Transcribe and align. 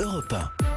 Europe 0.00 0.32
1. 0.32 0.69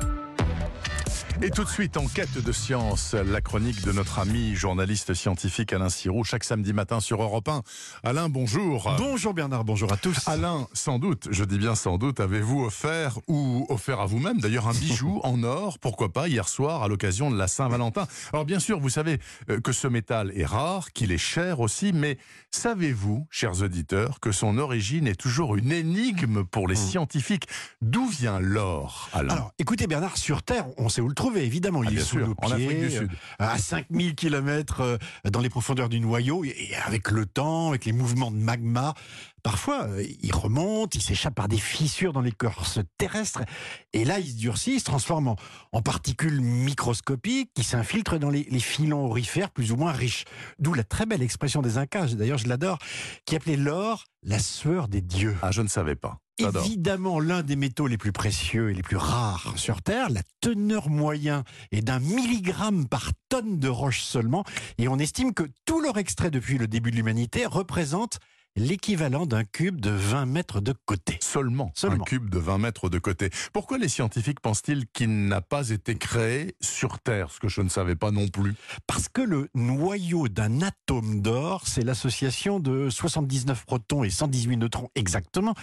Et 1.41 1.49
tout 1.49 1.63
de 1.65 1.69
suite, 1.69 1.97
en 1.97 2.05
quête 2.07 2.41
de 2.41 2.51
science, 2.53 3.13
la 3.15 3.41
chronique 3.41 3.81
de 3.83 3.91
notre 3.91 4.19
ami 4.19 4.55
journaliste 4.55 5.13
scientifique 5.13 5.73
Alain 5.73 5.89
Sirou, 5.89 6.23
chaque 6.23 6.45
samedi 6.45 6.71
matin 6.71 7.01
sur 7.01 7.21
Europe 7.21 7.49
1. 7.49 7.63
Alain, 8.03 8.29
bonjour. 8.29 8.93
Bonjour 8.97 9.33
Bernard, 9.33 9.65
bonjour 9.65 9.91
à 9.91 9.97
tous. 9.97 10.25
Alain, 10.27 10.67
sans 10.73 10.99
doute, 10.99 11.27
je 11.31 11.43
dis 11.43 11.57
bien 11.57 11.75
sans 11.75 11.97
doute, 11.97 12.21
avez-vous 12.21 12.63
offert 12.63 13.19
ou 13.27 13.65
offert 13.69 13.99
à 13.99 14.05
vous-même 14.05 14.39
d'ailleurs 14.39 14.67
un 14.69 14.73
bijou 14.73 15.19
en 15.23 15.43
or, 15.43 15.79
pourquoi 15.79 16.13
pas, 16.13 16.29
hier 16.29 16.47
soir 16.47 16.81
à 16.83 16.87
l'occasion 16.87 17.29
de 17.29 17.37
la 17.37 17.47
Saint-Valentin? 17.49 18.07
Alors 18.31 18.45
bien 18.45 18.59
sûr, 18.59 18.79
vous 18.79 18.89
savez 18.89 19.19
euh, 19.49 19.59
que 19.59 19.73
ce 19.73 19.87
métal 19.87 20.31
est 20.35 20.45
rare, 20.45 20.93
qu'il 20.93 21.11
est 21.11 21.17
cher 21.17 21.59
aussi, 21.59 21.91
mais 21.91 22.17
savez-vous, 22.51 23.27
chers 23.31 23.61
auditeurs, 23.63 24.21
que 24.21 24.31
son 24.31 24.57
origine 24.57 25.07
est 25.07 25.19
toujours 25.19 25.55
une 25.57 25.71
énigme 25.71 26.43
pour 26.45 26.67
les 26.67 26.73
Hmm. 26.75 26.77
scientifiques? 26.77 27.47
D'où 27.81 28.07
vient 28.07 28.39
l'or, 28.39 29.09
Alain? 29.13 29.33
Alors, 29.33 29.51
écoutez 29.59 29.87
Bernard, 29.87 30.17
sur 30.17 30.41
Terre, 30.43 30.65
on 30.77 30.89
sait 30.89 31.01
où 31.01 31.07
le 31.07 31.13
évidemment. 31.35 31.81
Ah, 31.85 31.89
Il 31.91 31.97
est 31.97 32.01
sous 32.01 32.17
sûr, 32.17 32.27
nos 32.27 32.35
en 32.37 32.51
Afrique 32.51 32.69
du 32.69 32.87
pieds, 32.87 32.97
Sud. 32.97 33.09
euh, 33.11 33.45
à 33.45 33.57
5000 33.57 34.15
km 34.15 34.99
dans 35.31 35.39
les 35.41 35.49
profondeurs 35.49 35.89
du 35.89 35.99
noyau, 35.99 36.43
et 36.43 36.71
avec 36.85 37.11
le 37.11 37.25
temps, 37.25 37.69
avec 37.69 37.85
les 37.85 37.93
mouvements 37.93 38.31
de 38.31 38.37
magma, 38.37 38.93
parfois, 39.43 39.83
euh, 39.83 40.03
il 40.21 40.33
remonte, 40.33 40.95
il 40.95 41.01
s'échappe 41.01 41.35
par 41.35 41.47
des 41.47 41.57
fissures 41.57 42.13
dans 42.13 42.21
l'écorce 42.21 42.79
terrestre, 42.97 43.43
et 43.91 44.05
là, 44.05 44.19
il 44.19 44.29
se 44.31 44.37
durcit, 44.37 44.75
il 44.75 44.79
se 44.79 44.85
transforme 44.85 45.27
en, 45.27 45.35
en 45.71 45.81
particules 45.81 46.41
microscopiques 46.41 47.51
qui 47.53 47.63
s'infiltrent 47.63 48.19
dans 48.19 48.29
les, 48.29 48.47
les 48.49 48.59
filons 48.59 49.05
aurifères 49.05 49.51
plus 49.51 49.71
ou 49.71 49.75
moins 49.75 49.91
riches. 49.91 50.25
D'où 50.59 50.73
la 50.73 50.83
très 50.83 51.05
belle 51.05 51.21
expression 51.21 51.61
des 51.61 51.77
Incas, 51.77 52.15
d'ailleurs 52.15 52.37
je 52.37 52.47
l'adore, 52.47 52.79
qui 53.25 53.35
appelait 53.35 53.57
l'or 53.57 54.05
la 54.23 54.39
sueur 54.39 54.87
des 54.87 55.01
dieux. 55.01 55.35
Ah, 55.41 55.51
je 55.51 55.61
ne 55.61 55.67
savais 55.67 55.95
pas. 55.95 56.17
Évidemment, 56.39 57.19
l'un 57.19 57.43
des 57.43 57.55
métaux 57.55 57.85
les 57.85 57.97
plus 57.97 58.11
précieux 58.11 58.71
et 58.71 58.73
les 58.73 58.81
plus 58.81 58.97
rares 58.97 59.53
sur 59.55 59.83
Terre, 59.83 60.09
la 60.09 60.23
teneur 60.41 60.89
moyen 60.89 61.43
est 61.71 61.81
d'un 61.81 61.99
milligramme 61.99 62.87
par 62.87 63.11
tonne 63.29 63.59
de 63.59 63.67
roche 63.67 64.01
seulement, 64.01 64.43
et 64.79 64.87
on 64.87 64.97
estime 64.97 65.33
que 65.33 65.43
tout 65.65 65.79
leur 65.79 65.97
extrait 65.99 66.31
depuis 66.31 66.57
le 66.57 66.67
début 66.67 66.89
de 66.89 66.95
l'humanité 66.95 67.45
représente 67.45 68.17
l'équivalent 68.55 69.25
d'un 69.25 69.43
cube 69.43 69.81
de 69.81 69.89
20 69.89 70.25
mètres 70.25 70.61
de 70.61 70.73
côté. 70.85 71.17
Seulement, 71.21 71.71
Seulement. 71.75 72.03
un 72.03 72.05
cube 72.05 72.29
de 72.29 72.37
20 72.39 72.57
mètres 72.59 72.89
de 72.89 72.99
côté. 72.99 73.29
Pourquoi 73.51 73.77
les 73.77 73.89
scientifiques 73.89 74.39
pensent-ils 74.39 74.85
qu'il 74.87 75.27
n'a 75.27 75.41
pas 75.41 75.69
été 75.69 75.95
créé 75.95 76.55
sur 76.61 76.99
Terre 76.99 77.31
Ce 77.31 77.39
que 77.39 77.47
je 77.47 77.61
ne 77.61 77.69
savais 77.69 77.95
pas 77.95 78.11
non 78.11 78.27
plus? 78.27 78.53
Parce 78.87 79.09
que 79.09 79.21
le 79.21 79.49
noyau 79.55 80.27
d'un 80.27 80.61
atome 80.61 81.21
d'or, 81.21 81.63
c'est 81.65 81.83
l'association 81.83 82.59
de 82.59 82.89
79 82.89 83.65
protons 83.65 84.03
et 84.03 84.09
118 84.09 84.57
neutrons 84.57 84.89
exactement, 84.95 85.55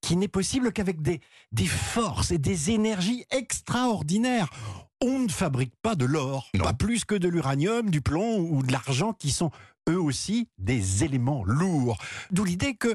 qui 0.00 0.16
n'est 0.16 0.28
possible 0.28 0.72
qu'avec 0.72 1.02
des, 1.02 1.20
des 1.52 1.66
forces 1.66 2.30
et 2.30 2.38
des 2.38 2.70
énergies 2.70 3.24
extraordinaires. 3.30 4.48
On 5.00 5.20
ne 5.20 5.28
fabrique 5.28 5.74
pas 5.80 5.94
de 5.94 6.04
l'or, 6.04 6.50
pas 6.58 6.72
plus 6.72 7.04
que 7.04 7.14
de 7.14 7.28
l'uranium, 7.28 7.88
du 7.88 8.00
plomb 8.00 8.38
ou 8.38 8.64
de 8.64 8.72
l'argent, 8.72 9.12
qui 9.12 9.30
sont 9.30 9.52
eux 9.88 10.00
aussi 10.00 10.48
des 10.58 11.04
éléments 11.04 11.44
lourds. 11.44 11.98
D'où 12.30 12.44
l'idée 12.44 12.74
que 12.74 12.94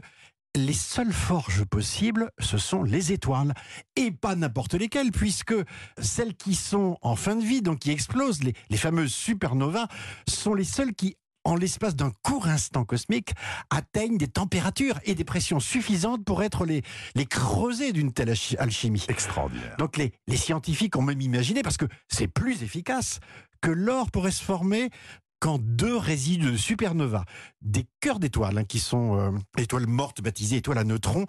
les 0.55 0.73
seules 0.73 1.13
forges 1.13 1.65
possibles, 1.65 2.29
ce 2.39 2.59
sont 2.59 2.83
les 2.83 3.11
étoiles. 3.11 3.55
Et 3.95 4.11
pas 4.11 4.35
n'importe 4.35 4.75
lesquelles, 4.75 5.11
puisque 5.11 5.55
celles 5.99 6.35
qui 6.35 6.53
sont 6.53 6.97
en 7.01 7.15
fin 7.15 7.35
de 7.35 7.43
vie, 7.43 7.63
donc 7.63 7.79
qui 7.79 7.89
explosent, 7.89 8.43
les, 8.43 8.53
les 8.69 8.77
fameuses 8.77 9.13
supernovas, 9.13 9.87
sont 10.27 10.53
les 10.53 10.63
seules 10.63 10.93
qui, 10.93 11.15
en 11.43 11.55
l'espace 11.55 11.95
d'un 11.95 12.11
court 12.21 12.47
instant 12.47 12.85
cosmique, 12.85 13.33
atteignent 13.71 14.19
des 14.19 14.27
températures 14.27 14.99
et 15.05 15.15
des 15.15 15.23
pressions 15.23 15.59
suffisantes 15.59 16.23
pour 16.23 16.43
être 16.43 16.65
les, 16.65 16.83
les 17.15 17.25
creusets 17.25 17.91
d'une 17.91 18.13
telle 18.13 18.29
alchi- 18.29 18.55
alchimie. 18.57 19.05
Extraordinaire. 19.09 19.75
Donc 19.79 19.97
les, 19.97 20.13
les 20.27 20.37
scientifiques 20.37 20.95
ont 20.95 21.01
même 21.01 21.21
imaginé, 21.21 21.63
parce 21.63 21.77
que 21.77 21.87
c'est 22.09 22.27
plus 22.27 22.61
efficace, 22.61 23.19
que 23.59 23.71
l'or 23.71 24.11
pourrait 24.11 24.29
se 24.29 24.43
former 24.43 24.91
quand 25.43 25.59
deux 25.59 25.97
résidus 25.97 26.53
de 26.53 26.55
supernova, 26.55 27.25
des 27.61 27.85
cœurs 27.99 28.19
d'étoiles, 28.19 28.59
hein, 28.59 28.63
qui 28.63 28.79
sont 28.79 29.19
euh, 29.19 29.31
étoiles 29.57 29.87
mortes 29.87 30.21
baptisées 30.21 30.55
étoiles 30.55 30.77
à 30.77 30.85
neutrons, 30.85 31.25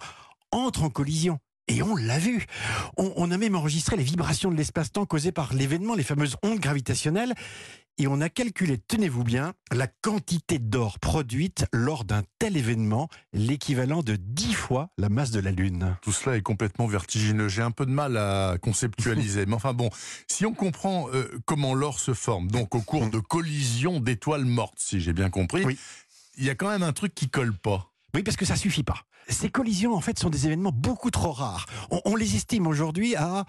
entrent 0.51 0.83
en 0.83 0.89
collision. 0.89 1.37
Et 1.67 1.81
on 1.81 1.95
l'a 1.95 2.19
vu. 2.19 2.45
On, 2.97 3.11
on 3.15 3.31
a 3.31 3.37
même 3.37 3.55
enregistré 3.55 3.95
les 3.97 4.03
vibrations 4.03 4.51
de 4.51 4.55
l'espace-temps 4.55 5.05
causées 5.05 5.31
par 5.31 5.53
l'événement, 5.53 5.95
les 5.95 6.03
fameuses 6.03 6.37
ondes 6.43 6.59
gravitationnelles. 6.59 7.33
Et 7.97 8.07
on 8.07 8.19
a 8.19 8.27
calculé, 8.27 8.77
tenez-vous 8.77 9.23
bien, 9.23 9.53
la 9.71 9.87
quantité 9.87 10.59
d'or 10.59 10.99
produite 10.99 11.65
lors 11.71 12.03
d'un 12.03 12.23
tel 12.39 12.57
événement, 12.57 13.07
l'équivalent 13.31 14.03
de 14.03 14.17
10 14.17 14.53
fois 14.53 14.89
la 14.97 15.07
masse 15.07 15.31
de 15.31 15.39
la 15.39 15.51
Lune. 15.51 15.95
Tout 16.01 16.11
cela 16.11 16.35
est 16.35 16.41
complètement 16.41 16.87
vertigineux. 16.87 17.47
J'ai 17.47 17.61
un 17.61 17.71
peu 17.71 17.85
de 17.85 17.91
mal 17.91 18.17
à 18.17 18.57
conceptualiser. 18.61 19.45
Mais 19.47 19.53
enfin 19.55 19.73
bon, 19.73 19.89
si 20.29 20.45
on 20.45 20.53
comprend 20.53 21.07
euh, 21.13 21.39
comment 21.45 21.73
l'or 21.73 22.01
se 22.01 22.13
forme, 22.13 22.51
donc 22.51 22.75
au 22.75 22.81
cours 22.81 23.09
de 23.09 23.19
collisions 23.19 24.01
d'étoiles 24.01 24.45
mortes, 24.45 24.77
si 24.77 24.99
j'ai 24.99 25.13
bien 25.13 25.29
compris, 25.29 25.63
Oui. 25.63 25.79
il 26.37 26.43
y 26.43 26.49
a 26.49 26.55
quand 26.55 26.69
même 26.69 26.83
un 26.83 26.93
truc 26.93 27.15
qui 27.15 27.29
colle 27.29 27.53
pas. 27.57 27.93
Oui, 28.15 28.23
parce 28.23 28.37
que 28.37 28.45
ça 28.45 28.55
suffit 28.55 28.83
pas. 28.83 29.01
Ces 29.27 29.49
collisions, 29.49 29.93
en 29.93 30.01
fait, 30.01 30.17
sont 30.17 30.29
des 30.29 30.47
événements 30.47 30.71
beaucoup 30.73 31.11
trop 31.11 31.31
rares. 31.31 31.65
On, 31.91 31.99
on 32.05 32.15
les 32.15 32.35
estime 32.35 32.65
aujourd'hui 32.65 33.15
à 33.15 33.45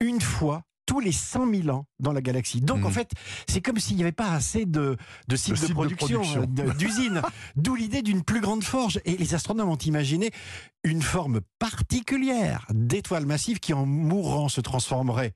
une 0.00 0.20
fois 0.20 0.62
tous 0.90 0.98
les 1.00 1.12
100 1.12 1.54
000 1.54 1.68
ans 1.68 1.86
dans 2.00 2.12
la 2.12 2.20
galaxie. 2.20 2.60
Donc, 2.60 2.84
en 2.84 2.90
fait, 2.90 3.12
c'est 3.48 3.60
comme 3.60 3.78
s'il 3.78 3.96
n'y 3.96 4.02
avait 4.02 4.10
pas 4.10 4.32
assez 4.32 4.66
de, 4.66 4.96
de 5.28 5.36
sites 5.36 5.62
De 5.62 5.68
de, 5.68 5.72
production, 5.72 6.22
euh, 6.36 6.74
d'usines. 6.74 7.22
D'où 7.56 7.76
l'idée 7.76 8.02
d'une 8.02 8.24
plus 8.24 8.40
grande 8.40 8.64
forge. 8.64 9.00
Et 9.04 9.16
les 9.16 9.34
astronomes 9.34 9.68
ont 9.68 9.76
imaginé 9.76 10.32
une 10.82 11.00
forme 11.00 11.42
particulière 11.60 12.66
d'étoiles 12.70 13.24
massives 13.24 13.60
qui, 13.60 13.72
en 13.72 13.86
mourant, 13.86 14.48
se 14.48 14.60
transformerait 14.60 15.32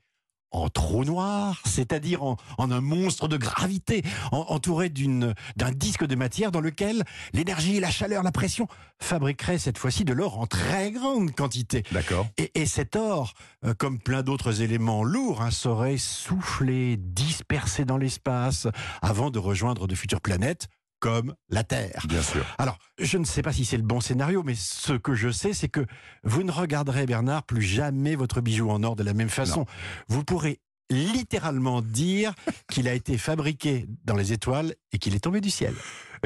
en 0.54 0.68
trou 0.68 1.04
noir, 1.04 1.60
c'est-à-dire 1.66 2.22
en, 2.22 2.36
en 2.58 2.70
un 2.70 2.80
monstre 2.80 3.28
de 3.28 3.36
gravité, 3.36 4.02
en- 4.32 4.46
entouré 4.48 4.88
d'une- 4.88 5.34
d'un 5.56 5.72
disque 5.72 6.04
de 6.06 6.14
matière 6.14 6.50
dans 6.52 6.60
lequel 6.60 7.02
l'énergie, 7.32 7.80
la 7.80 7.90
chaleur, 7.90 8.22
la 8.22 8.32
pression 8.32 8.68
fabriqueraient 9.00 9.58
cette 9.58 9.78
fois-ci 9.78 10.04
de 10.04 10.12
l'or 10.12 10.38
en 10.38 10.46
très 10.46 10.92
grande 10.92 11.32
quantité. 11.34 11.82
D'accord 11.92 12.26
Et, 12.38 12.52
et 12.60 12.66
cet 12.66 12.96
or, 12.96 13.34
euh, 13.64 13.74
comme 13.74 13.98
plein 13.98 14.22
d'autres 14.22 14.62
éléments 14.62 15.04
lourds, 15.04 15.42
hein, 15.42 15.50
serait 15.50 15.98
soufflé, 15.98 16.96
dispersé 16.96 17.84
dans 17.84 17.98
l'espace, 17.98 18.66
avant 19.02 19.30
de 19.30 19.38
rejoindre 19.38 19.86
de 19.86 19.94
futures 19.94 20.20
planètes 20.20 20.68
comme 21.04 21.34
la 21.50 21.64
Terre. 21.64 22.06
Bien 22.08 22.22
sûr. 22.22 22.46
Alors, 22.56 22.78
je 22.98 23.18
ne 23.18 23.26
sais 23.26 23.42
pas 23.42 23.52
si 23.52 23.66
c'est 23.66 23.76
le 23.76 23.82
bon 23.82 24.00
scénario, 24.00 24.42
mais 24.42 24.54
ce 24.54 24.94
que 24.94 25.14
je 25.14 25.28
sais, 25.28 25.52
c'est 25.52 25.68
que 25.68 25.84
vous 26.22 26.44
ne 26.44 26.50
regarderez, 26.50 27.04
Bernard, 27.04 27.42
plus 27.42 27.60
jamais 27.60 28.16
votre 28.16 28.40
bijou 28.40 28.70
en 28.70 28.82
or 28.82 28.96
de 28.96 29.02
la 29.02 29.12
même 29.12 29.28
façon. 29.28 29.66
Vous 30.08 30.24
pourrez 30.24 30.60
littéralement 30.88 31.82
dire 31.82 32.32
qu'il 32.70 32.88
a 32.88 32.94
été 32.94 33.18
fabriqué 33.18 33.86
dans 34.06 34.16
les 34.16 34.32
étoiles 34.32 34.76
et 34.92 34.98
qu'il 34.98 35.14
est 35.14 35.20
tombé 35.20 35.42
du 35.42 35.50
ciel. 35.50 35.74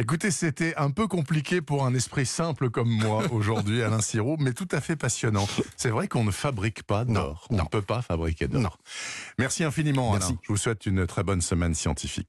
Écoutez, 0.01 0.31
c'était 0.31 0.77
un 0.77 0.93
peu 0.93 1.09
compliqué 1.09 1.61
pour 1.61 1.85
un 1.85 1.93
esprit 1.93 2.25
simple 2.25 2.71
comme 2.71 2.89
moi 2.89 3.25
aujourd'hui, 3.33 3.83
Alain 3.83 4.01
Sirou, 4.01 4.37
mais 4.39 4.53
tout 4.53 4.69
à 4.71 4.81
fait 4.81 4.95
passionnant. 4.95 5.49
C'est 5.77 5.91
vrai 5.91 6.07
qu'on 6.07 6.23
ne 6.23 6.31
fabrique 6.31 6.85
pas 6.85 7.05
d'or. 7.05 7.49
On 7.51 7.57
ne 7.57 7.63
peut 7.65 7.83
pas 7.83 8.01
fabriquer 8.01 8.47
d'or. 8.47 8.79
Merci 9.41 9.65
infiniment, 9.65 10.13
Merci. 10.13 10.29
Alain. 10.29 10.39
Je 10.45 10.53
vous 10.53 10.57
souhaite 10.57 10.87
une 10.87 11.05
très 11.09 11.25
bonne 11.25 11.41
semaine 11.41 11.75
scientifique. 11.75 12.17